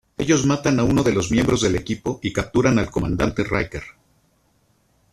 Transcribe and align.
Ellos 0.17 0.47
matan 0.47 0.79
a 0.79 0.83
uno 0.83 1.03
de 1.03 1.13
los 1.13 1.29
miembros 1.29 1.61
del 1.61 1.75
equipo 1.75 2.19
y 2.23 2.33
capturan 2.33 2.79
al 2.79 2.89
comandante 2.89 3.43
Riker. 3.43 3.83